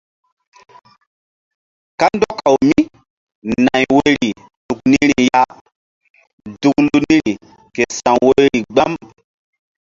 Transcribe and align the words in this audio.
Kandɔkawmínay 1.99 3.83
woyri 3.95 4.29
ɗuk 4.65 4.79
niri 4.89 5.15
ya 5.31 5.41
duklu 6.61 6.97
niri 7.07 7.31
ke 7.75 7.83
sa̧w 7.97 8.17
woyri 8.25 8.57
gbam. 8.73 8.91